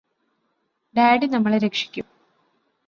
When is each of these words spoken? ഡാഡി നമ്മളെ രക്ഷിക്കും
ഡാഡി 0.95 1.25
നമ്മളെ 1.25 1.57
രക്ഷിക്കും 1.57 2.07